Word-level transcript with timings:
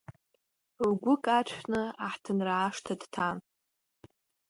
Лгәы 0.89 1.15
каршәны 1.23 1.81
аҳҭынра 2.05 2.53
ашҭа 2.67 2.93
дҭан… 3.01 3.37